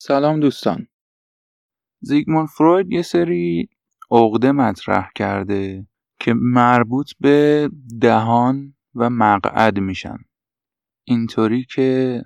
سلام 0.00 0.40
دوستان. 0.40 0.86
زیگموند 2.00 2.48
فروید 2.48 2.92
یه 2.92 3.02
سری 3.02 3.68
عقده 4.10 4.52
مطرح 4.52 5.10
کرده 5.14 5.86
که 6.20 6.34
مربوط 6.34 7.10
به 7.20 7.70
دهان 8.00 8.74
و 8.94 9.10
مقعد 9.10 9.78
میشن. 9.78 10.16
اینطوری 11.04 11.64
که 11.64 12.22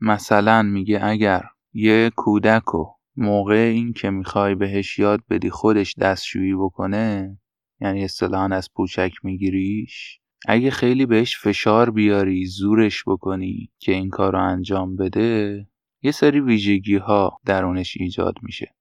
مثلا 0.00 0.62
میگه 0.62 1.00
اگر 1.04 1.42
یه 1.72 2.10
کودک 2.16 2.62
رو 2.62 2.98
موقع 3.16 3.70
این 3.74 3.92
که 3.92 4.10
می‌خوای 4.10 4.54
بهش 4.54 4.98
یاد 4.98 5.20
بدی 5.30 5.50
خودش 5.50 5.94
دستشویی 5.98 6.54
بکنه 6.54 7.38
یعنی 7.80 8.04
اصطلاحا 8.04 8.48
از 8.52 8.68
پوچک 8.74 9.12
میگیریش 9.22 10.20
اگه 10.48 10.70
خیلی 10.70 11.06
بهش 11.06 11.38
فشار 11.38 11.90
بیاری 11.90 12.46
زورش 12.46 13.04
بکنی 13.06 13.72
که 13.78 13.92
این 13.92 14.08
کار 14.08 14.32
رو 14.32 14.42
انجام 14.42 14.96
بده 14.96 15.66
یه 16.02 16.10
سری 16.10 16.40
ویژگی 16.40 16.96
ها 16.96 17.38
درونش 17.46 17.96
ایجاد 18.00 18.34
میشه. 18.42 18.74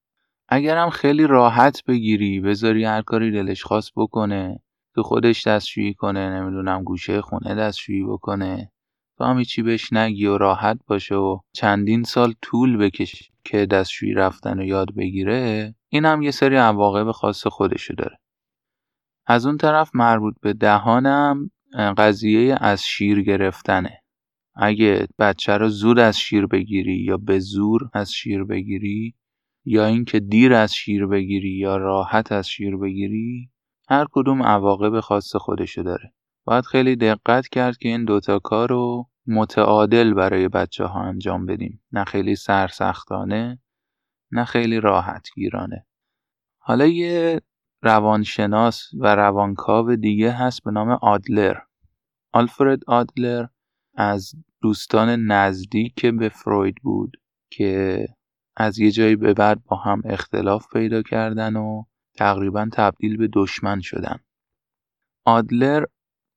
اگرم 0.50 0.90
خیلی 0.90 1.28
راحت 1.28 1.84
بگیری 1.86 2.40
بذاری 2.40 2.86
هر 2.86 3.02
کاری 3.02 3.32
دلش 3.32 3.64
خواست 3.64 3.92
بکنه 3.96 4.60
تو 4.96 5.04
خودش 5.04 5.48
دستشویی 5.48 5.94
کنه 5.94 6.30
نمی‌دونم 6.30 6.84
گوشه 6.84 7.22
خونه 7.22 7.56
دستشویی 7.56 8.04
بکنه 8.04 8.72
تو 9.18 9.24
هم 9.24 9.44
چی 9.44 9.62
بهش 9.62 9.94
نگی 9.94 10.26
و 10.26 10.38
راحت 10.38 10.80
باشه 10.88 11.16
و 11.16 11.40
چندین 11.54 12.04
سال 12.04 12.34
طول 12.42 12.78
بکش 12.78 13.32
که 13.44 13.66
دستشویی 13.66 14.14
رفتن 14.14 14.60
و 14.60 14.64
یاد 14.64 14.96
بگیره 14.96 15.76
این 15.90 16.06
هم 16.06 16.22
یه 16.22 16.32
سری 16.32 16.56
عواقب 16.56 17.12
خاص 17.12 17.48
خودشو 17.48 17.94
داره. 17.94 18.20
از 19.26 19.46
اون 19.46 19.58
طرف 19.58 19.92
مربوط 19.94 20.36
به 20.42 20.54
دهانم 20.54 21.52
قضیه 21.98 22.58
از 22.62 22.84
شیر 22.84 23.22
گرفتنه. 23.22 23.99
اگه 24.62 25.08
بچه 25.20 25.58
رو 25.58 25.70
زود 25.70 26.00
از 26.00 26.20
شیر 26.20 26.46
بگیری 26.46 26.96
یا 26.96 27.18
به 27.18 27.40
زور 27.40 27.90
از 27.94 28.14
شیر 28.14 28.44
بگیری 28.44 29.16
یا 29.66 29.86
اینکه 29.86 30.20
دیر 30.20 30.54
از 30.54 30.74
شیر 30.74 31.06
بگیری 31.06 31.50
یا 31.50 31.78
راحت 31.78 32.32
از 32.32 32.50
شیر 32.50 32.78
بگیری 32.78 33.52
هر 33.90 34.06
کدوم 34.12 34.44
عواقب 34.44 35.00
خاص 35.00 35.36
خودشو 35.36 35.82
داره. 35.82 36.14
باید 36.46 36.66
خیلی 36.66 36.96
دقت 36.96 37.48
کرد 37.48 37.78
که 37.78 37.90
این 37.90 38.06
دوتا 38.06 38.40
کار 38.40 38.70
رو 38.70 39.10
متعادل 39.28 40.14
برای 40.14 40.48
بچه 40.48 40.86
ها 40.86 41.02
انجام 41.02 41.46
بدیم. 41.46 41.82
نه 41.92 42.04
خیلی 42.04 42.36
سرسختانه 42.36 43.60
نه 44.32 44.46
خیلی 44.46 44.80
راحت 44.80 45.28
گیرانه 45.36 45.86
حالا 46.58 46.86
یه 46.86 47.42
روانشناس 47.84 48.84
و 49.00 49.16
روانکاو 49.16 49.96
دیگه 49.96 50.32
هست 50.32 50.64
به 50.64 50.72
نام 50.72 50.90
آدلر. 50.90 51.58
آلفرد 52.34 52.80
آدلر 52.88 53.46
از 54.00 54.36
دوستان 54.62 55.26
نزدیک 55.26 56.06
به 56.06 56.30
فروید 56.30 56.76
بود 56.84 57.18
که 57.52 58.06
از 58.58 58.80
یه 58.80 58.92
جایی 58.92 59.16
به 59.16 59.34
بعد 59.34 59.64
با 59.64 59.76
هم 59.78 60.02
اختلاف 60.06 60.66
پیدا 60.74 61.02
کردن 61.02 61.56
و 61.56 61.84
تقریبا 62.16 62.70
تبدیل 62.74 63.18
به 63.18 63.30
دشمن 63.34 63.82
شدن. 63.82 64.20
آدلر 65.26 65.86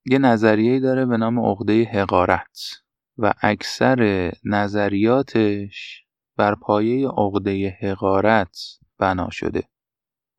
یه 0.05 0.17
نظریه 0.17 0.79
داره 0.79 1.05
به 1.05 1.17
نام 1.17 1.39
عقده 1.39 1.83
حقارت 1.83 2.59
و 3.17 3.33
اکثر 3.41 4.31
نظریاتش 4.43 6.03
بر 6.37 6.55
پایه 6.55 7.07
عقده 7.07 7.77
حقارت 7.81 8.57
بنا 8.99 9.29
شده. 9.29 9.63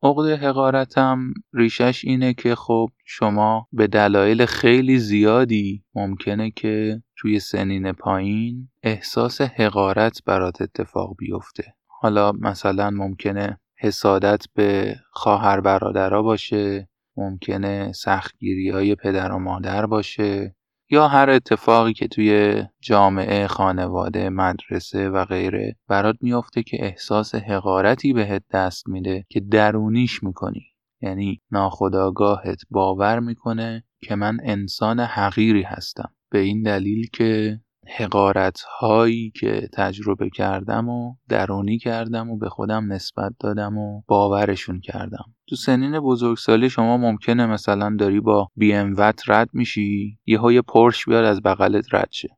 عقده 0.03 0.35
حقارتم 0.35 1.33
ریشش 1.53 2.05
اینه 2.05 2.33
که 2.33 2.55
خب 2.55 2.89
شما 3.05 3.67
به 3.71 3.87
دلایل 3.87 4.45
خیلی 4.45 4.99
زیادی 4.99 5.83
ممکنه 5.95 6.51
که 6.51 7.03
توی 7.17 7.39
سنین 7.39 7.91
پایین 7.91 8.69
احساس 8.83 9.41
حقارت 9.41 10.23
برات 10.25 10.61
اتفاق 10.61 11.15
بیفته. 11.17 11.63
حالا 11.87 12.31
مثلا 12.31 12.89
ممکنه 12.89 13.59
حسادت 13.77 14.45
به 14.53 14.95
خواهر 15.11 15.59
برادرها 15.59 16.21
باشه 16.21 16.89
ممکنه 17.17 17.91
سختگیری 17.91 18.69
های 18.69 18.95
پدر 18.95 19.31
و 19.31 19.39
مادر 19.39 19.85
باشه. 19.85 20.54
یا 20.89 21.07
هر 21.07 21.29
اتفاقی 21.29 21.93
که 21.93 22.07
توی 22.07 22.63
جامعه 22.81 23.47
خانواده 23.47 24.29
مدرسه 24.29 25.09
و 25.09 25.25
غیره 25.25 25.75
برات 25.87 26.15
میافته 26.21 26.63
که 26.63 26.85
احساس 26.85 27.35
حقارتی 27.35 28.13
بهت 28.13 28.43
دست 28.51 28.87
میده 28.87 29.25
که 29.29 29.39
درونیش 29.39 30.23
می‌کنی. 30.23 30.65
یعنی 31.01 31.41
ناخداگاهت 31.51 32.61
باور 32.69 33.19
می‌کنه 33.19 33.83
که 34.03 34.15
من 34.15 34.37
انسان 34.43 34.99
حقیری 34.99 35.61
هستم. 35.61 36.11
به 36.31 36.39
این 36.39 36.63
دلیل 36.63 37.07
که 37.13 37.59
حقارت 37.87 38.61
هایی 38.79 39.31
که 39.31 39.69
تجربه 39.73 40.29
کردم 40.29 40.89
و 40.89 41.15
درونی 41.29 41.77
کردم 41.77 42.29
و 42.29 42.37
به 42.37 42.49
خودم 42.49 42.93
نسبت 42.93 43.33
دادم 43.39 43.77
و 43.77 44.01
باورشون 44.07 44.79
کردم. 44.79 45.25
تو 45.47 45.55
سنین 45.55 45.99
بزرگسالی 45.99 46.69
شما 46.69 46.97
ممکنه 46.97 47.45
مثلا 47.45 47.95
داری 47.99 48.19
با 48.19 48.49
بی 48.55 48.73
ام 48.73 48.93
وت 48.97 49.21
رد 49.27 49.49
میشی 49.53 50.19
یه 50.25 50.39
های 50.39 50.61
پرش 50.61 51.05
بیاد 51.05 51.25
از 51.25 51.41
بغلت 51.41 51.93
رد 51.93 52.11
شه. 52.11 52.37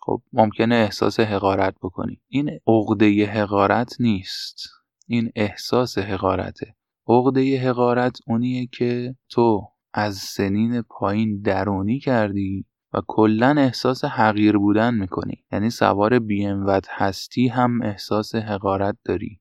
خب 0.00 0.22
ممکنه 0.32 0.74
احساس 0.74 1.20
حقارت 1.20 1.74
بکنی. 1.82 2.20
این 2.28 2.50
عقده 2.66 3.26
حقارت 3.26 3.96
نیست. 4.00 4.60
این 5.06 5.30
احساس 5.34 5.98
حقارته. 5.98 6.74
عقده 7.08 7.68
حقارت 7.68 8.18
اونیه 8.26 8.66
که 8.66 9.14
تو 9.28 9.68
از 9.92 10.16
سنین 10.16 10.82
پایین 10.82 11.40
درونی 11.40 11.98
کردی 11.98 12.64
و 12.92 13.00
کلا 13.06 13.54
احساس 13.58 14.04
حقیر 14.04 14.58
بودن 14.58 14.94
می‌کنی. 14.94 15.44
یعنی 15.52 15.70
سوار 15.70 16.18
بی 16.18 16.46
هستی 16.90 17.48
هم 17.48 17.82
احساس 17.82 18.34
حقارت 18.34 18.96
داری. 19.04 19.40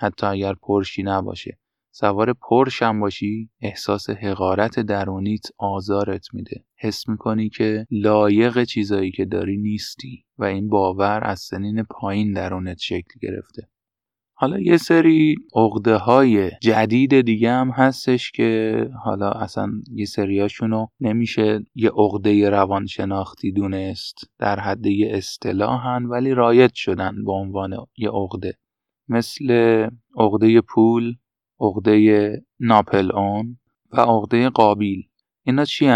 حتی 0.00 0.26
اگر 0.26 0.54
پرشی 0.54 1.02
نباشه. 1.02 1.58
سوار 1.94 2.32
پرش 2.32 2.82
هم 2.82 3.00
باشی 3.00 3.50
احساس 3.60 4.10
حقارت 4.10 4.80
درونیت 4.80 5.46
آزارت 5.58 6.26
میده. 6.34 6.64
حس 6.78 7.08
می‌کنی 7.08 7.48
که 7.48 7.86
لایق 7.90 8.64
چیزایی 8.64 9.10
که 9.10 9.24
داری 9.24 9.56
نیستی 9.56 10.24
و 10.38 10.44
این 10.44 10.68
باور 10.68 11.20
از 11.24 11.40
سنین 11.40 11.82
پایین 11.82 12.32
درونت 12.32 12.78
شکل 12.78 13.20
گرفته. 13.22 13.68
حالا 14.36 14.60
یه 14.60 14.76
سری 14.76 15.36
عقده 15.54 15.96
های 15.96 16.50
جدید 16.60 17.20
دیگه 17.20 17.50
هم 17.52 17.70
هستش 17.70 18.32
که 18.32 18.80
حالا 19.04 19.30
اصلا 19.30 19.72
یه 19.92 20.04
سریاشونو 20.04 20.86
نمیشه 21.00 21.66
یه 21.74 21.90
عقده 21.90 22.50
روانشناختی 22.50 23.52
دونست 23.52 24.14
در 24.38 24.60
حد 24.60 24.86
یه 24.86 25.16
اصطلاحن 25.16 26.04
ولی 26.04 26.34
رایت 26.34 26.74
شدن 26.74 27.24
به 27.24 27.32
عنوان 27.32 27.76
یه 27.96 28.10
عقده 28.10 28.58
مثل 29.08 29.50
عقده 30.16 30.60
پول 30.60 31.14
عقده 31.60 32.30
ناپل 32.60 33.12
اون 33.12 33.58
و 33.92 34.00
عقده 34.00 34.48
قابیل 34.48 35.08
اینا 35.46 35.64
چی؟ 35.64 35.86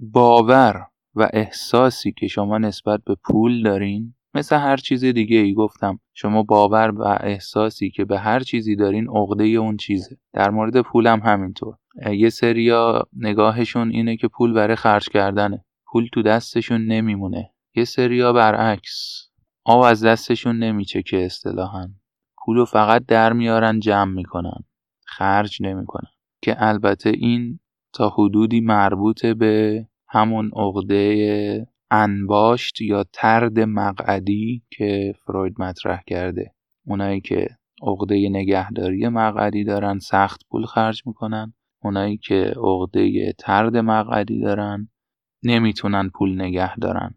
باور 0.00 0.86
و 1.14 1.28
احساسی 1.32 2.12
که 2.12 2.26
شما 2.26 2.58
نسبت 2.58 3.00
به 3.04 3.16
پول 3.24 3.62
دارین 3.62 4.14
مثل 4.34 4.56
هر 4.56 4.76
چیز 4.76 5.04
دیگه 5.04 5.36
ای 5.36 5.54
گفتم 5.54 6.00
شما 6.14 6.42
باور 6.42 6.90
و 6.90 7.18
احساسی 7.20 7.90
که 7.90 8.04
به 8.04 8.18
هر 8.18 8.40
چیزی 8.40 8.76
دارین 8.76 9.08
عقده 9.08 9.44
اون 9.44 9.76
چیزه. 9.76 10.16
در 10.32 10.50
مورد 10.50 10.80
پولم 10.80 11.20
همینطور. 11.20 11.74
یه 12.12 12.28
سریا 12.28 13.02
نگاهشون 13.16 13.90
اینه 13.90 14.16
که 14.16 14.28
پول 14.28 14.52
برای 14.52 14.76
خرج 14.76 15.08
کردنه. 15.08 15.64
پول 15.86 16.08
تو 16.12 16.22
دستشون 16.22 16.86
نمیمونه. 16.86 17.50
یه 17.74 17.84
سریا 17.84 18.32
برعکس. 18.32 19.28
آب 19.64 19.80
از 19.80 20.04
دستشون 20.04 20.58
نمیچه 20.58 21.02
که 21.02 21.24
اصطلاحا. 21.24 21.88
پولو 22.44 22.64
فقط 22.64 23.06
در 23.06 23.32
میارن 23.32 23.80
جمع 23.80 24.14
می‌کنن. 24.14 24.64
خرج 25.06 25.62
نمی‌کنن. 25.62 26.10
که 26.42 26.56
البته 26.58 27.10
این 27.10 27.58
تا 27.92 28.08
حدودی 28.08 28.60
مربوطه 28.60 29.34
به 29.34 29.86
همون 30.08 30.50
عقده 30.56 31.66
انباشت 31.94 32.80
یا 32.80 33.04
ترد 33.12 33.60
مقعدی 33.60 34.62
که 34.70 35.14
فروید 35.26 35.60
مطرح 35.60 36.02
کرده. 36.06 36.54
اونایی 36.86 37.20
که 37.20 37.48
عقده 37.82 38.28
نگهداری 38.28 39.08
مقعدی 39.08 39.64
دارن 39.64 39.98
سخت 39.98 40.40
پول 40.50 40.64
خرج 40.64 41.02
می‌کنن. 41.06 41.54
اونایی 41.82 42.16
که 42.16 42.54
عقده 42.56 43.32
ترد 43.38 43.76
مقعدی 43.76 44.40
دارن 44.40 44.88
نمی‌تونن 45.42 46.08
پول 46.08 46.42
نگه 46.42 46.76
دارن. 46.76 47.14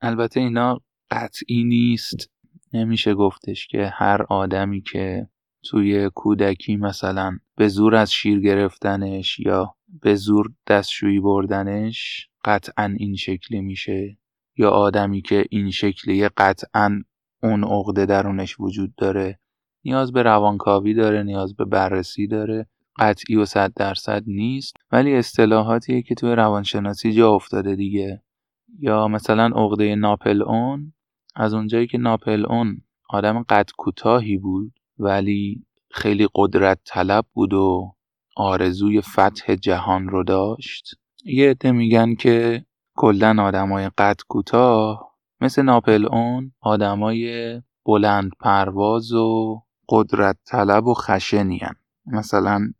البته 0.00 0.40
اینا 0.40 0.80
قطعی 1.10 1.64
نیست. 1.64 2.30
نمیشه 2.72 3.14
گفتش 3.14 3.66
که 3.66 3.90
هر 3.92 4.22
آدمی 4.22 4.82
که 4.82 5.28
توی 5.64 6.10
کودکی 6.14 6.76
مثلا 6.76 7.38
به 7.56 7.68
زور 7.68 7.94
از 7.94 8.12
شیر 8.12 8.40
گرفتنش 8.40 9.40
یا 9.40 9.74
به 10.02 10.14
زور 10.14 10.52
دستشویی 10.66 11.20
بردنش 11.20 12.28
قطعا 12.44 12.94
این 12.98 13.16
شکلی 13.16 13.60
میشه؟ 13.60 14.18
یا 14.56 14.70
آدمی 14.70 15.22
که 15.22 15.44
این 15.50 15.70
شکلی 15.70 16.28
قطعا 16.28 17.02
اون 17.42 17.64
عقده 17.64 18.06
درونش 18.06 18.60
وجود 18.60 18.94
داره؟ 18.96 19.38
نیاز 19.84 20.12
به 20.12 20.22
روانکاوی 20.22 20.94
داره 20.94 21.22
نیاز 21.22 21.56
به 21.56 21.64
بررسی 21.64 22.26
داره. 22.26 22.66
قطعی 22.98 23.36
و 23.36 23.44
صد 23.44 23.72
درصد 23.76 24.22
نیست 24.26 24.74
ولی 24.92 25.14
اصطلاحاتیه 25.14 26.02
که 26.02 26.14
توی 26.14 26.32
روانشناسی 26.32 27.12
جا 27.12 27.34
افتاده 27.34 27.76
دیگه. 27.76 28.22
یا 28.78 29.08
مثلا 29.08 29.44
عقده 29.44 29.94
ناپل 29.94 30.42
اون 30.42 30.92
از 31.34 31.54
اونجایی 31.54 31.86
که 31.86 31.98
ناپل 31.98 32.46
اون 32.46 32.82
آدم 33.10 33.42
قد 33.42 33.70
کوتاهی 33.76 34.38
بود 34.38 34.72
ولی 34.98 35.66
خیلی 35.90 36.28
قدرت 36.34 36.80
طلب 36.84 37.26
بود 37.32 37.54
و 37.54 37.94
آرزوی 38.36 39.00
فتح 39.00 39.54
جهان 39.54 40.08
رو 40.08 40.24
داشت. 40.24 40.96
یه 41.24 41.50
عده 41.50 41.72
میگن 41.72 42.14
که 42.14 42.64
کلا 42.96 43.42
آدمای 43.42 43.90
قد 43.98 44.16
کوتاه 44.28 45.14
مثل 45.40 45.62
ناپل 45.62 46.06
اون 46.06 46.52
آدمای 46.60 47.62
بلند 47.86 48.30
پرواز 48.40 49.12
و 49.12 49.62
قدرت 49.88 50.36
طلب 50.46 50.86
و 50.86 50.94
خشنین 50.94 51.60
مثلا 52.06 52.70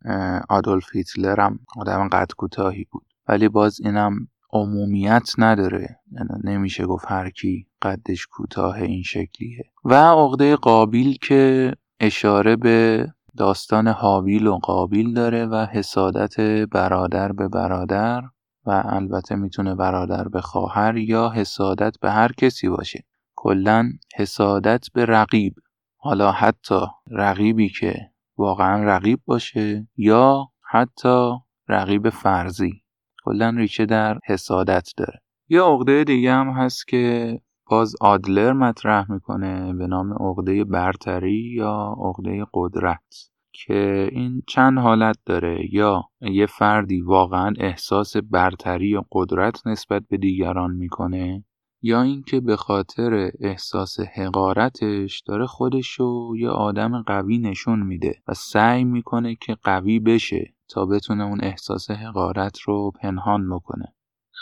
آدولف 0.48 0.96
هیتلر 0.96 1.40
هم 1.40 1.58
آدم 1.76 2.08
قد 2.08 2.28
کوتاهی 2.36 2.86
بود. 2.90 3.06
ولی 3.28 3.48
باز 3.48 3.80
اینم 3.80 4.28
عمومیت 4.52 5.30
نداره. 5.38 6.00
نمیشه 6.44 6.86
گفت 6.86 7.04
هر 7.08 7.30
کی 7.30 7.66
قدش 7.82 8.26
کوتاه 8.26 8.74
این 8.74 9.02
شکلیه. 9.02 9.64
و 9.84 9.94
عقده 9.94 10.56
قابیل 10.56 11.16
که 11.22 11.72
اشاره 12.00 12.56
به 12.56 13.06
داستان 13.36 13.88
حابیل 13.88 14.46
و 14.46 14.58
قابیل 14.58 15.14
داره 15.14 15.46
و 15.46 15.66
حسادت 15.72 16.40
برادر 16.72 17.32
به 17.32 17.48
برادر. 17.48 18.22
و 18.66 18.82
البته 18.86 19.34
می‌تونه 19.34 19.74
برادر 19.74 20.28
به 20.28 20.40
خواهر 20.40 20.96
یا 20.96 21.30
حسادت 21.30 21.96
به 22.00 22.10
هر 22.10 22.32
کسی 22.32 22.68
باشه. 22.68 23.04
کلا 23.36 23.90
حسادت 24.16 24.86
به 24.94 25.04
رقیب. 25.04 25.54
حالا 25.96 26.32
حتی 26.32 26.80
رقیبی 27.10 27.68
که 27.68 27.94
واقعا 28.36 28.84
رقیب 28.84 29.20
باشه 29.26 29.88
یا 29.96 30.48
حتی 30.70 31.30
رقیب 31.68 32.08
فرضی. 32.08 32.82
کلا 33.24 33.54
ریشه 33.56 33.86
در 33.86 34.18
حسادت 34.26 34.88
داره. 34.96 35.20
یه 35.48 35.62
عقده 35.62 36.04
دیگه 36.04 36.32
هم 36.32 36.50
هست 36.50 36.88
که 36.88 37.40
باز 37.70 37.94
آدلر 38.00 38.52
مطرح 38.52 39.12
می‌کنه 39.12 39.72
به 39.72 39.86
نام 39.86 40.12
عقده 40.12 40.64
برتری 40.64 41.52
یا 41.56 41.96
عقده 41.98 42.46
قدرت. 42.54 43.30
که 43.54 44.08
این 44.12 44.42
چند 44.48 44.78
حالت 44.78 45.16
داره. 45.26 45.74
یا 45.74 46.02
یه 46.20 46.46
فردی 46.46 47.00
واقعا 47.00 47.54
احساس 47.58 48.16
برتری 48.16 48.96
و 48.96 49.02
قدرت 49.12 49.66
نسبت 49.66 50.02
به 50.08 50.16
دیگران 50.16 50.70
می‌کنه 50.70 51.44
یا 51.82 52.02
اینکه 52.02 52.40
به 52.40 52.56
خاطر 52.56 53.30
احساس 53.40 54.00
حقارتش 54.00 55.20
داره 55.26 55.46
خودشو 55.46 56.32
یه 56.38 56.48
آدم 56.48 57.02
قوی 57.02 57.38
نشون 57.38 57.82
میده 57.82 58.14
و 58.28 58.34
سعی 58.34 58.84
می‌کنه 58.84 59.34
که 59.34 59.56
قوی 59.62 60.00
بشه 60.00 60.54
تا 60.68 60.86
بتونه 60.86 61.24
اون 61.24 61.40
احساس 61.42 61.90
حقارت 61.90 62.60
رو 62.60 62.92
پنهان 63.02 63.50
بکنه. 63.50 63.94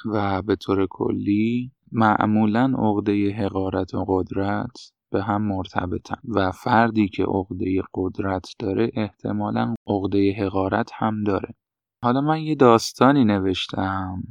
و 0.06 0.42
به 0.42 0.56
طور 0.56 0.86
کلی 0.90 1.72
معمولا 1.92 2.74
عقده 2.78 3.30
حقارت 3.30 3.94
و 3.94 4.04
قدرت 4.08 4.92
به 5.12 5.22
هم 5.22 5.42
مرتبطن 5.42 6.16
و 6.28 6.52
فردی 6.52 7.08
که 7.08 7.22
عقده 7.22 7.82
قدرت 7.94 8.46
داره 8.58 8.90
احتمالا 8.94 9.74
عقده 9.86 10.32
حقارت 10.32 10.90
هم 10.94 11.24
داره. 11.24 11.54
حالا 12.02 12.20
من 12.20 12.42
یه 12.42 12.54
داستانی 12.54 13.24
نوشتم 13.24 14.22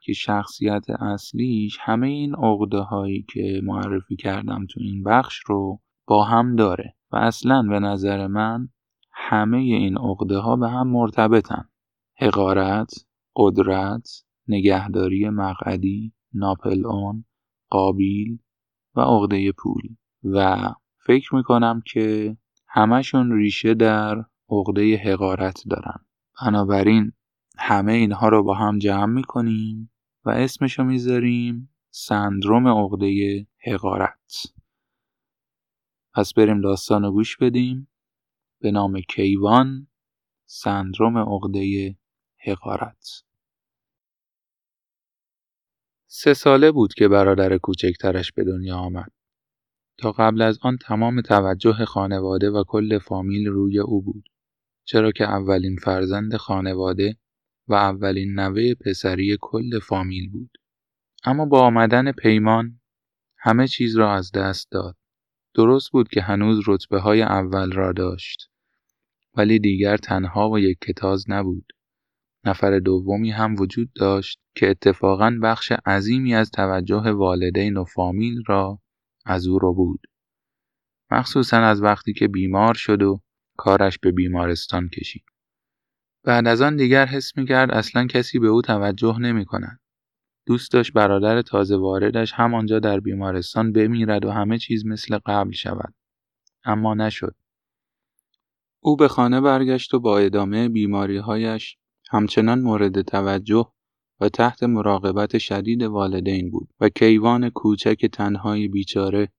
که 0.00 0.12
شخصیت 0.12 0.90
اصلیش 0.90 1.78
همه 1.80 2.06
این 2.06 2.34
عقده 2.34 2.78
هایی 2.78 3.26
که 3.34 3.60
معرفی 3.64 4.16
کردم 4.16 4.66
تو 4.70 4.80
این 4.80 5.02
بخش 5.02 5.38
رو 5.46 5.80
با 6.06 6.24
هم 6.24 6.56
داره 6.56 6.94
و 7.12 7.16
اصلا 7.16 7.62
به 7.62 7.78
نظر 7.78 8.26
من 8.26 8.68
همه 9.12 9.58
این 9.58 9.98
عقده 9.98 10.38
ها 10.38 10.56
به 10.56 10.68
هم 10.68 10.88
مرتبطن. 10.88 11.68
حقارت، 12.16 12.90
قدرت، 13.36 14.08
نگهداری 14.48 15.28
مقعدی، 15.28 16.12
ناپل 16.32 16.86
اون، 16.86 17.24
قابیل 17.70 18.38
و 18.94 19.00
عقده 19.00 19.52
پول. 19.52 19.96
و 20.24 20.68
فکر 21.06 21.34
می‌کنم 21.34 21.82
که 21.86 22.36
همشون 22.68 23.32
ریشه 23.32 23.74
در 23.74 24.24
عقده 24.50 24.96
حقارت 24.96 25.62
دارن. 25.70 26.04
بنابراین 26.42 27.12
همه 27.58 27.92
اینها 27.92 28.28
رو 28.28 28.42
با 28.42 28.54
هم 28.54 28.78
جمع 28.78 29.14
می‌کنیم 29.14 29.90
و 30.24 30.30
اسمشو 30.30 30.84
می‌ذاریم 30.84 31.74
سندروم 31.90 32.68
عقده 32.68 33.46
حقارت. 33.66 34.42
پس 36.14 36.34
بریم 36.34 36.60
داستان 36.60 37.02
رو 37.02 37.12
گوش 37.12 37.36
بدیم. 37.36 37.88
به 38.60 38.70
نام 38.70 39.00
کیوان 39.00 39.86
سندروم 40.46 41.18
عقده 41.18 41.96
حقارت. 42.44 43.22
سه 46.06 46.34
ساله 46.34 46.72
بود 46.72 46.94
که 46.94 47.08
برادر 47.08 47.58
کوچکترش 47.58 48.32
به 48.32 48.44
دنیا 48.44 48.76
آمد. 48.76 49.12
تا 49.98 50.12
قبل 50.12 50.42
از 50.42 50.58
آن 50.62 50.76
تمام 50.76 51.20
توجه 51.20 51.84
خانواده 51.84 52.50
و 52.50 52.64
کل 52.66 52.98
فامیل 52.98 53.46
روی 53.46 53.78
او 53.78 54.02
بود. 54.02 54.28
چرا 54.84 55.12
که 55.12 55.24
اولین 55.24 55.76
فرزند 55.76 56.36
خانواده 56.36 57.16
و 57.68 57.74
اولین 57.74 58.40
نوه 58.40 58.74
پسری 58.74 59.38
کل 59.40 59.78
فامیل 59.78 60.30
بود. 60.30 60.50
اما 61.24 61.44
با 61.46 61.60
آمدن 61.60 62.12
پیمان 62.12 62.80
همه 63.38 63.68
چیز 63.68 63.96
را 63.96 64.14
از 64.14 64.32
دست 64.32 64.70
داد. 64.70 64.96
درست 65.54 65.90
بود 65.90 66.08
که 66.08 66.22
هنوز 66.22 66.68
رتبه 66.68 67.00
های 67.00 67.22
اول 67.22 67.72
را 67.72 67.92
داشت. 67.92 68.50
ولی 69.36 69.58
دیگر 69.58 69.96
تنها 69.96 70.50
و 70.50 70.58
یک 70.58 70.78
کتاز 70.80 71.24
نبود. 71.28 71.72
نفر 72.44 72.78
دومی 72.78 73.30
هم 73.30 73.54
وجود 73.58 73.92
داشت 73.92 74.40
که 74.56 74.70
اتفاقا 74.70 75.38
بخش 75.42 75.72
عظیمی 75.86 76.34
از 76.34 76.50
توجه 76.50 77.10
والدین 77.10 77.76
و 77.76 77.84
فامیل 77.84 78.42
را 78.46 78.80
از 79.28 79.46
او 79.46 79.58
رو 79.58 79.74
بود. 79.74 80.00
مخصوصا 81.10 81.56
از 81.56 81.82
وقتی 81.82 82.12
که 82.12 82.28
بیمار 82.28 82.74
شد 82.74 83.02
و 83.02 83.20
کارش 83.56 83.98
به 83.98 84.12
بیمارستان 84.12 84.88
کشید. 84.88 85.24
بعد 86.24 86.46
از 86.46 86.60
آن 86.60 86.76
دیگر 86.76 87.06
حس 87.06 87.36
می 87.36 87.46
کرد 87.46 87.70
اصلا 87.70 88.06
کسی 88.06 88.38
به 88.38 88.48
او 88.48 88.62
توجه 88.62 89.18
نمی 89.18 89.44
کند. 89.44 89.80
دوست 90.46 90.72
داشت 90.72 90.92
برادر 90.92 91.42
تازه 91.42 91.76
واردش 91.76 92.32
همانجا 92.32 92.78
در 92.78 93.00
بیمارستان 93.00 93.72
بمیرد 93.72 94.24
و 94.24 94.30
همه 94.30 94.58
چیز 94.58 94.86
مثل 94.86 95.18
قبل 95.26 95.52
شود. 95.52 95.94
اما 96.64 96.94
نشد. 96.94 97.36
او 98.80 98.96
به 98.96 99.08
خانه 99.08 99.40
برگشت 99.40 99.94
و 99.94 100.00
با 100.00 100.18
ادامه 100.18 100.68
بیماریهایش 100.68 101.76
همچنان 102.10 102.60
مورد 102.60 103.02
توجه 103.02 103.72
و 104.20 104.28
تحت 104.28 104.62
مراقبت 104.62 105.38
شدید 105.38 105.82
والدین 105.82 106.50
بود 106.50 106.68
و 106.80 106.88
کیوان 106.88 107.50
کوچک 107.50 108.06
تنهای 108.06 108.68
بیچاره 108.68 109.32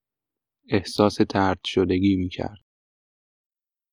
احساس 0.68 1.14
ترد 1.14 1.60
شدگی 1.64 2.16
می 2.16 2.28
کرد. 2.28 2.58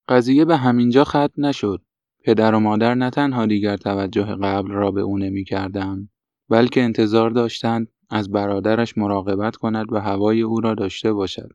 قضیه 0.10 0.46
به 0.46 0.58
همینجا 0.58 1.04
ختم 1.04 1.46
نشد. 1.46 1.82
پدر 2.24 2.56
و 2.56 2.60
مادر 2.60 2.96
نه 2.96 3.10
تنها 3.10 3.46
دیگر 3.46 3.78
توجه 3.78 4.24
قبل 4.24 4.72
را 4.72 4.92
به 4.92 5.02
او 5.02 5.18
نمی 5.18 5.44
کردن، 5.44 6.10
بلکه 6.50 6.84
انتظار 6.84 7.30
داشتند 7.30 7.88
از 8.10 8.32
برادرش 8.32 8.98
مراقبت 8.98 9.56
کند 9.56 9.94
و 9.94 10.00
هوای 10.00 10.42
او 10.42 10.62
را 10.62 10.76
داشته 10.76 11.14
باشد. 11.14 11.50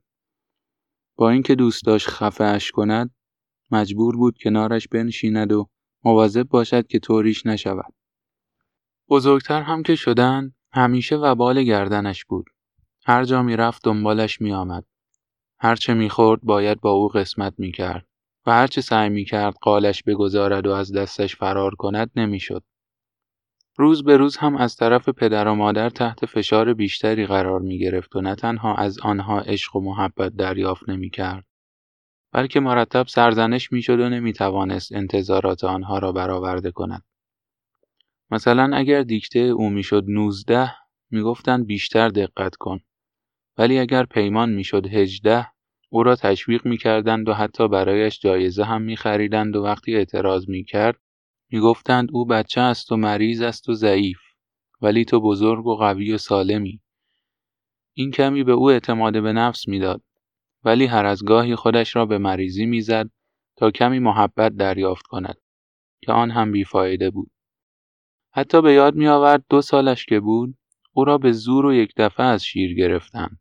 با 1.16 1.30
اینکه 1.30 1.54
دوست 1.54 1.84
داشت 1.84 2.08
خفهش 2.08 2.70
کند، 2.70 3.10
مجبور 3.70 4.16
بود 4.16 4.38
کنارش 4.44 4.88
بنشیند 4.88 5.52
و 5.52 5.68
مواظب 6.04 6.48
باشد 6.48 6.86
که 6.86 6.98
طوریش 6.98 7.46
نشود. 7.46 7.94
بزرگتر 9.12 9.62
هم 9.62 9.82
که 9.82 9.94
شدن 9.94 10.52
همیشه 10.72 11.16
وبال 11.16 11.62
گردنش 11.62 12.24
بود. 12.24 12.46
هر 13.06 13.24
جا 13.24 13.42
می 13.42 13.56
رفت 13.56 13.84
دنبالش 13.84 14.40
می 14.40 14.52
آمد. 14.52 14.84
هرچه 15.60 15.94
می 15.94 16.08
خورد 16.08 16.40
باید 16.42 16.80
با 16.80 16.90
او 16.90 17.08
قسمت 17.08 17.54
می 17.58 17.72
کرد 17.72 18.06
و 18.46 18.52
هرچه 18.52 18.80
سعی 18.80 19.08
می 19.08 19.24
کرد 19.24 19.54
قالش 19.60 20.02
بگذارد 20.02 20.66
و 20.66 20.70
از 20.70 20.92
دستش 20.92 21.36
فرار 21.36 21.74
کند 21.74 22.10
نمی‌شد. 22.16 22.64
روز 23.76 24.04
به 24.04 24.16
روز 24.16 24.36
هم 24.36 24.56
از 24.56 24.76
طرف 24.76 25.08
پدر 25.08 25.48
و 25.48 25.54
مادر 25.54 25.90
تحت 25.90 26.26
فشار 26.26 26.74
بیشتری 26.74 27.26
قرار 27.26 27.60
می 27.60 27.78
گرفت 27.78 28.16
و 28.16 28.20
نه 28.20 28.34
تنها 28.34 28.74
از 28.74 28.98
آنها 28.98 29.40
عشق 29.40 29.76
و 29.76 29.80
محبت 29.80 30.32
دریافت 30.36 30.88
نمی 30.88 31.10
کرد 31.10 31.44
بلکه 32.32 32.60
مرتب 32.60 33.06
سرزنش 33.06 33.72
می‌شد 33.72 34.00
و 34.00 34.08
نمی‌توانست 34.08 34.92
انتظارات 34.92 35.64
آنها 35.64 35.98
را 35.98 36.12
برآورده 36.12 36.70
کند. 36.70 37.02
مثلا 38.32 38.76
اگر 38.76 39.02
دیکته 39.02 39.38
او 39.38 39.70
می‌شد 39.70 40.04
19 40.08 40.72
می‌گفتند 41.10 41.66
بیشتر 41.66 42.08
دقت 42.08 42.56
کن. 42.56 42.80
ولی 43.58 43.78
اگر 43.78 44.04
پیمان 44.04 44.50
می‌شد 44.50 44.86
18 44.86 45.46
او 45.88 46.02
را 46.02 46.16
تشویق 46.16 46.66
می‌کردند 46.66 47.28
و 47.28 47.32
حتی 47.32 47.68
برایش 47.68 48.20
جایزه 48.20 48.64
هم 48.64 48.82
میخریدند 48.82 49.56
و 49.56 49.62
وقتی 49.62 49.96
اعتراض 49.96 50.48
می‌کرد 50.48 51.00
می‌گفتند 51.50 52.08
او 52.12 52.24
بچه 52.24 52.60
است 52.60 52.92
و 52.92 52.96
مریض 52.96 53.42
است 53.42 53.68
و 53.68 53.74
ضعیف 53.74 54.18
ولی 54.82 55.04
تو 55.04 55.20
بزرگ 55.20 55.66
و 55.66 55.76
قوی 55.76 56.12
و 56.12 56.18
سالمی. 56.18 56.80
این 57.94 58.10
کمی 58.10 58.44
به 58.44 58.52
او 58.52 58.70
اعتماد 58.70 59.22
به 59.22 59.32
نفس 59.32 59.68
می‌داد 59.68 60.02
ولی 60.64 60.86
هر 60.86 61.06
از 61.06 61.24
گاهی 61.24 61.56
خودش 61.56 61.96
را 61.96 62.06
به 62.06 62.18
مریضی 62.18 62.66
می‌زد 62.66 63.10
تا 63.56 63.70
کمی 63.70 63.98
محبت 63.98 64.52
دریافت 64.52 65.06
کند 65.06 65.36
که 66.02 66.12
آن 66.12 66.30
هم 66.30 66.52
بیفایده 66.52 67.10
بود. 67.10 67.30
حتی 68.34 68.62
به 68.62 68.72
یاد 68.72 68.94
می 68.94 69.08
آورد 69.08 69.44
دو 69.50 69.60
سالش 69.60 70.06
که 70.06 70.20
بود 70.20 70.54
او 70.92 71.04
را 71.04 71.18
به 71.18 71.32
زور 71.32 71.66
و 71.66 71.74
یک 71.74 71.92
دفعه 71.96 72.26
از 72.26 72.44
شیر 72.44 72.74
گرفتند 72.74 73.40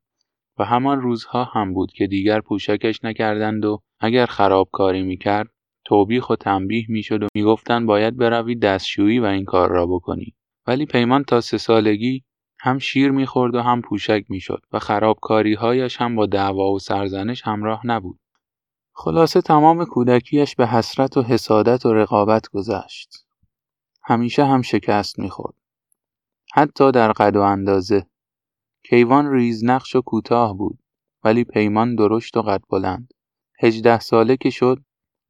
و 0.57 0.65
همان 0.65 1.01
روزها 1.01 1.43
هم 1.43 1.73
بود 1.73 1.91
که 1.91 2.07
دیگر 2.07 2.41
پوشکش 2.41 3.03
نکردند 3.03 3.65
و 3.65 3.81
اگر 3.99 4.25
خرابکاری 4.25 5.01
می‌کرد 5.01 5.49
توبیخ 5.85 6.29
و 6.29 6.35
تنبیه 6.35 6.85
می‌شد 6.89 7.23
و 7.23 7.27
می‌گفتند 7.35 7.87
باید 7.87 8.17
بروی 8.17 8.55
دستشویی 8.55 9.19
و 9.19 9.25
این 9.25 9.45
کار 9.45 9.69
را 9.69 9.85
بکنی. 9.85 10.35
ولی 10.67 10.85
پیمان 10.85 11.23
تا 11.23 11.41
سه 11.41 11.57
سالگی 11.57 12.23
هم 12.59 12.79
شیر 12.79 13.11
می‌خورد 13.11 13.55
و 13.55 13.61
هم 13.61 13.81
پوشک 13.81 14.25
می‌شد 14.29 14.61
و 14.71 14.79
خرابکاریهایش 14.79 15.97
هم 15.97 16.15
با 16.15 16.25
دعوا 16.25 16.71
و 16.71 16.79
سرزنش 16.79 17.41
همراه 17.45 17.87
نبود. 17.87 18.19
خلاصه 18.93 19.41
تمام 19.41 19.85
کودکیش 19.85 20.55
به 20.55 20.67
حسرت 20.67 21.17
و 21.17 21.21
حسادت 21.21 21.85
و 21.85 21.93
رقابت 21.93 22.49
گذشت. 22.49 23.09
همیشه 24.03 24.45
هم 24.45 24.61
شکست 24.61 25.19
می‌خورد. 25.19 25.55
حتی 26.53 26.91
در 26.91 27.11
قد 27.11 27.35
و 27.35 27.41
اندازه 27.41 28.05
کیوان 28.83 29.31
ریزنقش 29.31 29.95
و 29.95 30.01
کوتاه 30.01 30.57
بود 30.57 30.79
ولی 31.23 31.43
پیمان 31.43 31.95
درشت 31.95 32.37
و 32.37 32.41
قد 32.41 32.61
بلند. 32.69 33.13
هجده 33.59 33.99
ساله 33.99 34.37
که 34.37 34.49
شد 34.49 34.83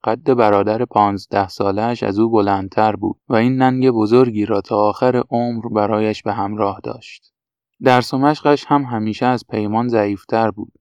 قد 0.03 0.33
برادر 0.33 0.85
پانزده 0.85 1.47
سالهاش 1.47 2.03
از 2.03 2.19
او 2.19 2.29
بلندتر 2.29 2.95
بود 2.95 3.21
و 3.29 3.35
این 3.35 3.57
ننگ 3.57 3.89
بزرگی 3.89 4.45
را 4.45 4.61
تا 4.61 4.77
آخر 4.77 5.23
عمر 5.29 5.67
برایش 5.67 6.23
به 6.23 6.33
همراه 6.33 6.79
داشت. 6.83 7.33
درس 7.83 8.13
و 8.13 8.17
مشقش 8.17 8.65
هم 8.67 8.83
همیشه 8.83 9.25
از 9.25 9.47
پیمان 9.49 9.87
ضعیفتر 9.87 10.51
بود. 10.51 10.73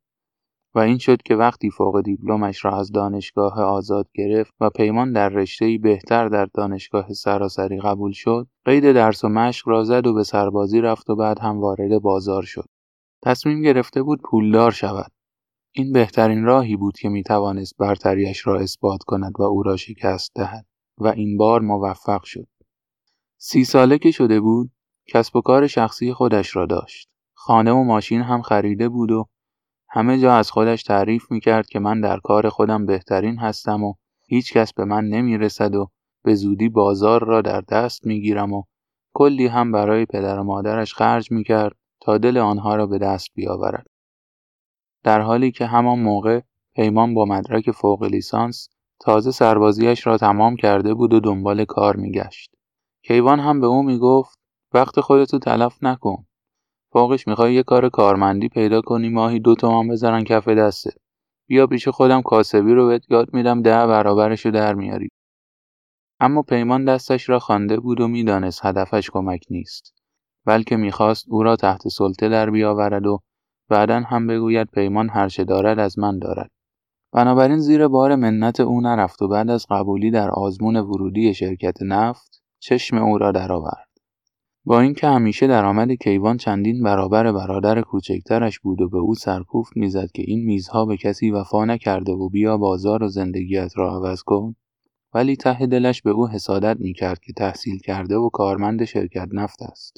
و 0.75 0.79
این 0.79 0.99
شد 0.99 1.23
که 1.23 1.37
وقتی 1.37 1.71
فوق 1.71 2.01
دیپلمش 2.01 2.65
را 2.65 2.79
از 2.79 2.93
دانشگاه 2.93 3.61
آزاد 3.63 4.09
گرفت 4.15 4.55
و 4.61 4.71
پیمان 4.71 5.13
در 5.13 5.29
رشته‌ای 5.29 5.79
بهتر 5.79 6.29
در 6.29 6.49
دانشگاه 6.55 7.13
سراسری 7.13 7.81
قبول 7.81 8.13
شد، 8.13 8.49
قید 8.65 8.93
درس 8.93 9.25
و 9.25 9.29
مشق 9.29 9.69
را 9.69 9.85
زد 9.85 10.07
و 10.07 10.15
به 10.15 10.25
سربازی 10.25 10.81
رفت 10.81 11.11
و 11.11 11.17
بعد 11.17 11.39
هم 11.39 11.61
وارد 11.61 11.99
بازار 11.99 12.43
شد. 12.43 12.69
تصمیم 13.23 13.63
گرفته 13.63 14.03
بود 14.03 14.21
پولدار 14.23 14.71
شود. 14.71 15.13
این 15.73 15.93
بهترین 15.93 16.45
راهی 16.45 16.77
بود 16.77 16.99
که 16.99 17.09
می 17.09 17.23
توانست 17.23 17.77
برتریش 17.79 18.47
را 18.47 18.61
اثبات 18.61 19.03
کند 19.03 19.33
و 19.39 19.43
او 19.43 19.63
را 19.63 19.77
شکست 19.77 20.33
دهد 20.35 20.67
و 20.99 21.07
این 21.07 21.37
بار 21.37 21.61
موفق 21.61 22.23
شد. 22.25 22.49
سی 23.39 23.65
ساله 23.65 23.99
که 23.99 24.11
شده 24.11 24.41
بود 24.41 24.71
کسب 25.09 25.37
و 25.37 25.41
کار 25.41 25.67
شخصی 25.67 26.13
خودش 26.13 26.57
را 26.57 26.67
داشت. 26.67 27.09
خانه 27.35 27.73
و 27.73 27.85
ماشین 27.85 28.21
هم 28.21 28.43
خریده 28.43 28.89
بود 28.89 29.11
و 29.11 29.27
همه 29.93 30.19
جا 30.19 30.35
از 30.35 30.51
خودش 30.51 30.83
تعریف 30.83 31.31
می 31.31 31.41
کرد 31.41 31.67
که 31.67 31.79
من 31.79 32.01
در 32.01 32.19
کار 32.19 32.49
خودم 32.49 32.87
بهترین 32.87 33.39
هستم 33.39 33.85
و 33.85 33.95
هیچ 34.27 34.53
کس 34.53 34.73
به 34.73 34.85
من 34.85 35.05
نمی 35.05 35.39
رسد 35.39 35.75
و 35.75 35.89
به 36.25 36.35
زودی 36.35 36.69
بازار 36.69 37.25
را 37.25 37.43
در 37.43 37.61
دست 37.61 38.07
می 38.07 38.21
گیرم 38.21 38.53
و 38.53 38.63
کلی 39.15 39.47
هم 39.47 39.73
برای 39.73 40.07
پدر 40.07 40.39
و 40.39 40.45
مادرش 40.45 40.95
خرج 40.95 41.33
می 41.33 41.45
کرد 41.45 41.77
تا 42.01 42.19
دل 42.19 42.39
آنها 42.39 42.77
را 42.77 42.87
به 42.87 42.99
دست 42.99 43.29
بیاورد. 43.35 43.87
در 45.05 45.21
حالی 45.21 45.51
که 45.51 45.67
همان 45.67 45.99
موقع 45.99 46.41
پیمان 46.75 47.15
با 47.15 47.25
مدرک 47.25 47.71
فوق 47.71 48.05
لیسانس 48.05 48.69
تازه 49.01 49.31
سربازیش 49.31 50.07
را 50.07 50.19
تمام 50.19 50.57
کرده 50.57 50.95
بود 50.95 51.15
و 51.15 51.21
دنبال 51.21 51.65
کار 51.65 51.97
میگشت. 51.97 52.51
کیوان 53.05 53.41
هم 53.41 53.61
به 53.61 53.67
او 53.67 53.83
می‌گفت 53.83 54.39
وقت 54.75 55.01
خودتو 55.01 55.39
تلف 55.39 55.83
نکن. 55.83 56.27
فوقش 56.93 57.29
می‌خوای 57.29 57.55
یه 57.55 57.63
کار 57.63 57.89
کارمندی 57.89 58.49
پیدا 58.49 58.81
کنی 58.81 59.09
ماهی 59.09 59.41
دو 59.41 59.55
تومان 59.55 59.89
بذارن 59.89 60.25
کف 60.25 60.49
دسته. 60.49 60.91
بیا 61.47 61.67
پیش 61.67 61.89
خودم 61.89 62.23
کاسبی 62.23 62.75
رو 62.75 62.87
بهت 62.87 63.11
یاد 63.11 63.35
میدم 63.35 63.63
ده 63.63 63.87
برابرش 63.87 64.47
رو 64.47 64.53
در 64.53 64.75
میاری. 64.75 65.09
اما 66.21 66.43
پیمان 66.43 66.85
دستش 66.85 67.29
را 67.29 67.39
خوانده 67.39 67.81
بود 67.81 68.01
و 68.01 68.09
می‌دانست 68.09 68.65
هدفش 68.65 69.11
کمک 69.11 69.45
نیست. 69.51 69.95
بلکه 70.47 70.77
می‌خواست 70.77 71.27
او 71.29 71.43
را 71.43 71.57
تحت 71.57 71.89
سلطه 71.89 72.29
در 72.29 72.51
بیاورد 72.51 73.07
و 73.07 73.19
بعدا 73.69 74.01
هم 74.01 74.27
بگوید 74.27 74.69
پیمان 74.71 75.09
هرچه 75.09 75.45
دارد 75.45 75.79
از 75.79 75.99
من 75.99 76.19
دارد 76.19 76.51
بنابراین 77.13 77.59
زیر 77.59 77.89
بار 77.89 78.17
منت 78.17 78.61
او 78.61 78.81
نرفت 78.81 79.23
و 79.23 79.29
بعد 79.29 79.51
از 79.51 79.67
قبولی 79.71 80.11
در 80.11 80.31
آزمون 80.31 80.77
ورودی 80.77 81.35
شرکت 81.35 81.83
نفت 81.83 82.43
چشم 82.61 82.97
او 82.97 83.19
را 83.19 83.33
درآورد 83.33 83.90
با 84.65 84.81
اینکه 84.81 85.07
همیشه 85.07 85.47
درآمد 85.47 85.93
کیوان 85.93 86.37
چندین 86.37 86.83
برابر 86.83 87.33
برادر 87.33 87.81
کوچکترش 87.81 88.61
بود 88.61 88.81
و 88.81 88.89
به 88.89 88.99
او 88.99 89.15
سرکوفت 89.15 89.77
می‌زد 89.77 90.11
که 90.15 90.23
این 90.27 90.45
میزها 90.45 90.85
به 90.85 90.97
کسی 90.97 91.31
وفا 91.31 91.65
نکرده 91.65 92.13
و 92.13 92.29
بیا 92.29 92.57
بازار 92.57 93.03
و 93.03 93.09
زندگیت 93.09 93.73
را 93.77 93.97
عوض 93.97 94.23
کن 94.23 94.55
ولی 95.15 95.37
ته 95.37 95.67
دلش 95.67 96.03
به 96.03 96.11
او 96.11 96.29
حسادت 96.29 96.77
می‌کرد 96.81 97.21
که 97.21 97.33
تحصیل 97.33 97.79
کرده 97.79 98.17
و 98.17 98.29
کارمند 98.29 98.85
شرکت 98.85 99.29
نفت 99.33 99.63
است. 99.63 99.97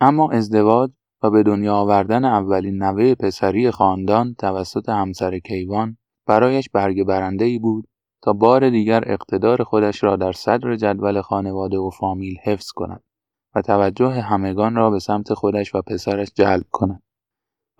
اما 0.00 0.30
ازدواج 0.30 0.90
و 1.22 1.30
به 1.30 1.42
دنیا 1.42 1.74
آوردن 1.74 2.24
اولین 2.24 2.82
نوه 2.82 3.14
پسری 3.14 3.70
خاندان 3.70 4.34
توسط 4.34 4.88
همسر 4.88 5.38
کیوان 5.38 5.96
برایش 6.26 6.70
برگ 6.70 7.10
ای 7.40 7.58
بود 7.58 7.88
تا 8.22 8.32
بار 8.32 8.70
دیگر 8.70 9.02
اقتدار 9.06 9.62
خودش 9.64 10.04
را 10.04 10.16
در 10.16 10.32
صدر 10.32 10.76
جدول 10.76 11.20
خانواده 11.20 11.78
و 11.78 11.90
فامیل 11.90 12.36
حفظ 12.44 12.70
کند. 12.70 13.02
توجه 13.62 14.10
همگان 14.10 14.74
را 14.74 14.90
به 14.90 14.98
سمت 14.98 15.34
خودش 15.34 15.74
و 15.74 15.82
پسرش 15.82 16.28
جلب 16.34 16.64
کند. 16.70 17.02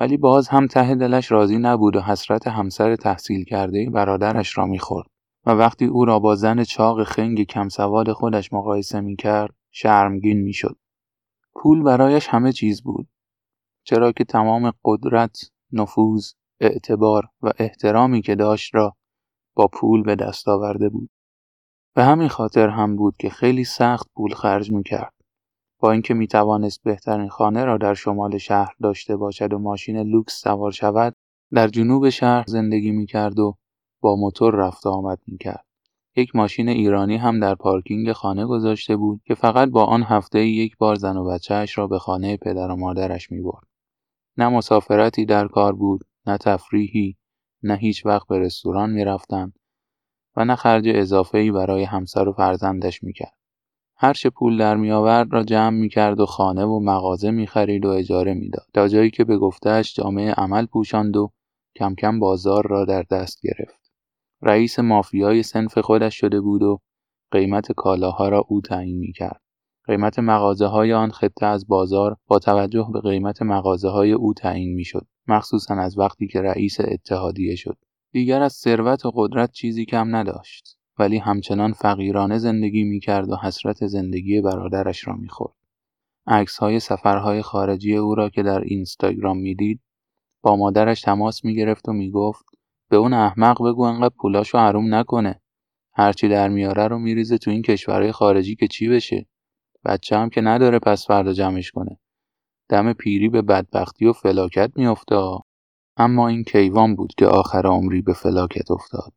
ولی 0.00 0.16
باز 0.16 0.48
هم 0.48 0.66
ته 0.66 0.94
دلش 0.94 1.32
راضی 1.32 1.58
نبود 1.58 1.96
و 1.96 2.00
حسرت 2.00 2.46
همسر 2.46 2.96
تحصیل 2.96 3.44
کرده 3.44 3.90
برادرش 3.90 4.58
را 4.58 4.66
می‌خورد 4.66 5.06
و 5.46 5.50
وقتی 5.50 5.84
او 5.84 6.04
را 6.04 6.18
با 6.18 6.34
زن 6.34 6.64
چاق 6.64 7.04
خنگ 7.04 7.42
کم 7.42 7.68
سواد 7.68 8.12
خودش 8.12 8.52
مقایسه 8.52 9.00
می‌کرد 9.00 9.54
شرمگین 9.70 10.40
می‌شد. 10.40 10.76
پول 11.54 11.82
برایش 11.82 12.28
همه 12.28 12.52
چیز 12.52 12.82
بود 12.82 13.08
چرا 13.84 14.12
که 14.12 14.24
تمام 14.24 14.72
قدرت، 14.84 15.38
نفوذ، 15.72 16.32
اعتبار 16.60 17.28
و 17.42 17.52
احترامی 17.58 18.22
که 18.22 18.34
داشت 18.34 18.74
را 18.74 18.96
با 19.54 19.68
پول 19.68 20.02
به 20.02 20.14
دست 20.14 20.48
آورده 20.48 20.88
بود. 20.88 21.10
به 21.94 22.04
همین 22.04 22.28
خاطر 22.28 22.68
هم 22.68 22.96
بود 22.96 23.16
که 23.16 23.30
خیلی 23.30 23.64
سخت 23.64 24.06
پول 24.14 24.34
خرج 24.34 24.72
می‌کرد. 24.72 25.12
با 25.80 25.92
اینکه 25.92 26.14
می 26.14 26.26
توانست 26.26 26.82
بهترین 26.82 27.28
خانه 27.28 27.64
را 27.64 27.78
در 27.78 27.94
شمال 27.94 28.38
شهر 28.38 28.74
داشته 28.82 29.16
باشد 29.16 29.52
و 29.52 29.58
ماشین 29.58 29.98
لوکس 29.98 30.42
سوار 30.42 30.70
شود، 30.70 31.14
در 31.52 31.68
جنوب 31.68 32.08
شهر 32.08 32.44
زندگی 32.46 32.90
می 32.90 33.06
کرد 33.06 33.38
و 33.38 33.56
با 34.00 34.16
موتور 34.16 34.54
رفت 34.54 34.86
آمد 34.86 35.18
می 35.26 35.38
کرد. 35.38 35.64
یک 36.16 36.36
ماشین 36.36 36.68
ایرانی 36.68 37.16
هم 37.16 37.40
در 37.40 37.54
پارکینگ 37.54 38.12
خانه 38.12 38.46
گذاشته 38.46 38.96
بود 38.96 39.20
که 39.24 39.34
فقط 39.34 39.68
با 39.68 39.84
آن 39.84 40.02
هفته 40.02 40.46
یک 40.46 40.76
بار 40.76 40.94
زن 40.94 41.16
و 41.16 41.24
بچهش 41.24 41.78
را 41.78 41.86
به 41.86 41.98
خانه 41.98 42.36
پدر 42.36 42.70
و 42.70 42.76
مادرش 42.76 43.30
می 43.30 43.40
برد. 43.40 43.66
نه 44.36 44.48
مسافرتی 44.48 45.24
در 45.24 45.48
کار 45.48 45.72
بود، 45.72 46.00
نه 46.26 46.38
تفریحی، 46.38 47.16
نه 47.62 47.76
هیچ 47.76 48.06
وقت 48.06 48.28
به 48.28 48.38
رستوران 48.38 48.90
می‌رفتند 48.90 49.58
و 50.36 50.44
نه 50.44 50.56
خرج 50.56 51.08
ای 51.34 51.50
برای 51.50 51.84
همسر 51.84 52.28
و 52.28 52.32
فرزندش 52.32 53.02
می‌کرد. 53.02 53.36
هر 53.98 54.12
چه 54.12 54.30
پول 54.30 54.58
در 54.58 54.76
میآورد 54.76 55.32
را 55.32 55.42
جمع 55.42 55.76
می‌کرد 55.78 56.20
و 56.20 56.26
خانه 56.26 56.64
و 56.64 56.80
مغازه 56.80 57.30
می‌خرید 57.30 57.84
و 57.84 57.88
اجاره 57.88 58.34
می‌داد 58.34 58.66
تا 58.74 58.88
جایی 58.88 59.10
که 59.10 59.24
به 59.24 59.38
گفتهش 59.38 59.94
جامعه 59.94 60.32
عمل 60.32 60.66
پوشاند 60.66 61.16
و 61.16 61.32
کم 61.76 61.94
کم 61.94 62.18
بازار 62.20 62.66
را 62.66 62.84
در 62.84 63.02
دست 63.10 63.40
گرفت. 63.42 63.92
رئیس 64.42 64.78
مافیای 64.78 65.42
سنف 65.42 65.78
خودش 65.78 66.14
شده 66.14 66.40
بود 66.40 66.62
و 66.62 66.80
قیمت 67.30 67.72
کالاها 67.72 68.28
را 68.28 68.44
او 68.48 68.60
تعیین 68.60 68.98
می‌کرد. 68.98 69.40
قیمت 69.86 70.18
های 70.62 70.92
آن 70.92 71.10
خطه 71.10 71.46
از 71.46 71.66
بازار 71.66 72.16
با 72.26 72.38
توجه 72.38 72.88
به 72.92 73.00
قیمت 73.00 73.42
های 73.84 74.12
او 74.12 74.34
تعیین 74.34 74.74
می‌شد 74.74 75.06
مخصوصا 75.28 75.74
از 75.74 75.98
وقتی 75.98 76.26
که 76.26 76.40
رئیس 76.40 76.80
اتحادیه 76.80 77.56
شد 77.56 77.78
دیگر 78.12 78.42
از 78.42 78.52
ثروت 78.52 79.06
و 79.06 79.12
قدرت 79.14 79.52
چیزی 79.52 79.84
کم 79.84 80.16
نداشت 80.16 80.75
ولی 80.98 81.18
همچنان 81.18 81.72
فقیرانه 81.72 82.38
زندگی 82.38 82.84
می‌کرد 82.84 83.30
و 83.30 83.36
حسرت 83.36 83.86
زندگی 83.86 84.40
برادرش 84.40 85.08
را 85.08 85.14
می‌خورد. 85.14 85.54
های 86.60 86.80
سفرهای 86.80 87.42
خارجی 87.42 87.96
او 87.96 88.14
را 88.14 88.28
که 88.28 88.42
در 88.42 88.60
اینستاگرام 88.60 89.38
می‌دید 89.38 89.80
با 90.42 90.56
مادرش 90.56 91.00
تماس 91.00 91.44
می‌گرفت 91.44 91.88
و 91.88 91.92
می‌گفت 91.92 92.44
به 92.90 92.96
اون 92.96 93.12
احمق 93.12 93.68
بگو 93.68 93.82
انقدر 93.82 94.14
پولاشو 94.18 94.58
حروم 94.58 94.94
نکنه. 94.94 95.40
هرچی 95.94 96.28
در 96.28 96.48
میاره 96.48 96.88
رو 96.88 96.98
میریزه 96.98 97.38
تو 97.38 97.50
این 97.50 97.62
کشورهای 97.62 98.12
خارجی 98.12 98.56
که 98.56 98.68
چی 98.68 98.88
بشه؟ 98.88 99.26
بچه 99.84 100.16
هم 100.16 100.28
که 100.28 100.40
نداره 100.40 100.78
پس 100.78 101.06
فردا 101.06 101.32
جمعش 101.32 101.70
کنه. 101.70 101.98
دم 102.68 102.92
پیری 102.92 103.28
به 103.28 103.42
بدبختی 103.42 104.06
و 104.06 104.12
فلاکت 104.12 104.70
میافته 104.76 105.16
اما 105.96 106.28
این 106.28 106.44
کیوان 106.44 106.96
بود 106.96 107.12
که 107.18 107.26
آخر 107.26 107.66
عمری 107.66 108.02
به 108.02 108.12
فلاکت 108.12 108.70
افتاد. 108.70 109.12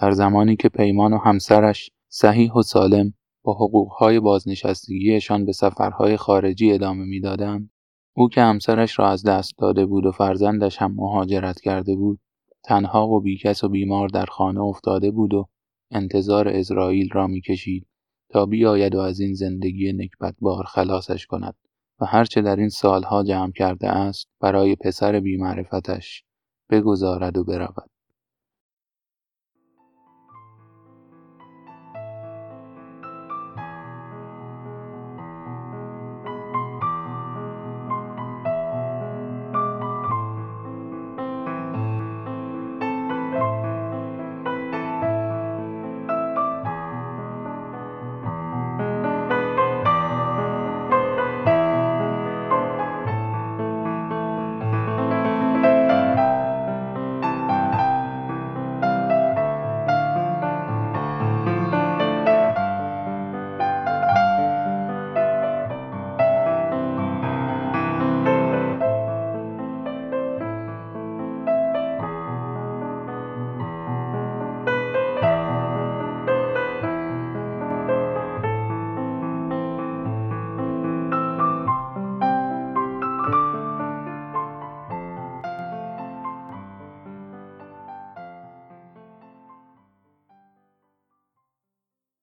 در 0.00 0.12
زمانی 0.12 0.56
که 0.56 0.68
پیمان 0.68 1.12
و 1.12 1.18
همسرش 1.18 1.90
صحیح 2.08 2.52
و 2.52 2.62
سالم 2.62 3.14
با 3.44 3.54
حقوقهای 3.54 4.20
بازنشستگیشان 4.20 5.44
به 5.44 5.52
سفرهای 5.52 6.16
خارجی 6.16 6.72
ادامه 6.72 7.04
می‌دادند 7.04 7.70
او 8.16 8.28
که 8.28 8.40
همسرش 8.40 8.98
را 8.98 9.08
از 9.10 9.22
دست 9.22 9.58
داده 9.58 9.86
بود 9.86 10.06
و 10.06 10.12
فرزندش 10.12 10.76
هم 10.78 10.94
مهاجرت 10.94 11.60
کرده 11.60 11.96
بود 11.96 12.20
تنها 12.64 13.08
و 13.08 13.20
بیکس 13.20 13.64
و 13.64 13.68
بیمار 13.68 14.08
در 14.08 14.26
خانه 14.26 14.60
افتاده 14.60 15.10
بود 15.10 15.34
و 15.34 15.48
انتظار 15.90 16.48
اسرائیل 16.48 17.08
را 17.12 17.26
می‌کشید 17.26 17.86
تا 18.30 18.46
بیاید 18.46 18.94
و 18.94 18.98
از 18.98 19.20
این 19.20 19.34
زندگی 19.34 20.10
بار 20.40 20.64
خلاصش 20.64 21.26
کند 21.26 21.54
و 22.00 22.04
هرچه 22.04 22.42
در 22.42 22.56
این 22.56 22.68
سالها 22.68 23.22
جمع 23.22 23.52
کرده 23.52 23.88
است 23.88 24.28
برای 24.40 24.76
پسر 24.76 25.20
بیمعرفتش 25.20 26.24
بگذارد 26.70 27.38
و 27.38 27.44
برود. 27.44 27.91